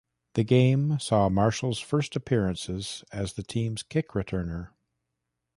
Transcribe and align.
The 0.33 0.43
game 0.43 0.97
saw 0.97 1.29
Marshall's 1.29 1.77
first 1.77 2.15
appearances 2.15 3.03
as 3.11 3.33
the 3.33 3.43
team's 3.43 3.83
kick 3.83 4.13
returner. 4.15 4.69